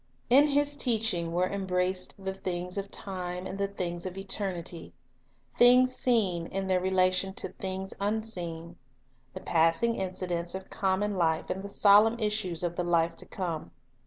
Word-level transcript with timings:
In 0.31 0.47
His 0.47 0.75
teaching 0.75 1.31
were 1.31 1.47
embraced 1.47 2.15
the 2.17 2.33
things 2.33 2.75
of 2.75 2.89
time 2.89 3.43
Life's 3.43 3.43
True 3.43 3.43
anc 3.43 3.43
[t 3.43 3.49
ne 3.51 3.67
things 3.67 4.05
of 4.07 4.17
eternity,— 4.17 4.93
things 5.59 5.95
seen, 5.95 6.47
in 6.47 6.65
their 6.65 6.79
relation 6.79 7.33
Valuation.... 7.35 7.51
to 7.51 7.61
things 7.61 7.93
unseen, 7.99 8.77
the 9.35 9.41
passing 9.41 9.93
incidents 9.93 10.55
of 10.55 10.71
common 10.71 11.17
life 11.17 11.51
and 11.51 11.61
the 11.61 11.69
solemn 11.69 12.17
issues 12.17 12.63
of 12.63 12.77
the 12.77 12.83
life 12.83 13.15
to 13.17 13.27
come. 13.27 13.69